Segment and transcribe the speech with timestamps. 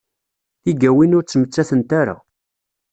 [0.63, 2.15] Tigawin ur ttmettatent ara.